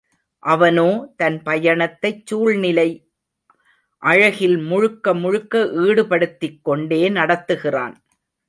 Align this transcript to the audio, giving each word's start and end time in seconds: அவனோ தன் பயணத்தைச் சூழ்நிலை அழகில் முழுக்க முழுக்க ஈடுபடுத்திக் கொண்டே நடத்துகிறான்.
அவனோ 0.43 0.85
தன் 1.15 1.37
பயணத்தைச் 1.43 2.23
சூழ்நிலை 2.25 2.87
அழகில் 4.03 4.57
முழுக்க 4.57 5.13
முழுக்க 5.13 5.63
ஈடுபடுத்திக் 5.83 6.59
கொண்டே 6.63 7.09
நடத்துகிறான். 7.09 7.95